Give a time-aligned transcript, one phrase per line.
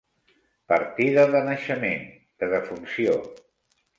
[0.71, 2.01] Partida de naixement,
[2.43, 3.21] de defunció.